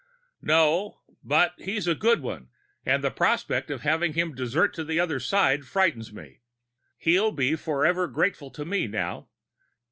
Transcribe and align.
"No. 0.41 1.01
But 1.23 1.53
he's 1.59 1.85
a 1.87 1.93
good 1.93 2.21
one 2.21 2.49
and 2.87 3.03
the 3.03 3.11
prospect 3.11 3.69
of 3.69 3.81
having 3.81 4.13
him 4.13 4.33
desert 4.33 4.73
to 4.73 4.83
the 4.83 4.99
other 4.99 5.19
side 5.19 5.63
frightens 5.65 6.11
me. 6.11 6.39
He'll 6.97 7.31
be 7.31 7.55
forever 7.55 8.07
grateful 8.07 8.49
to 8.49 8.65
me 8.65 8.87
now. 8.87 9.27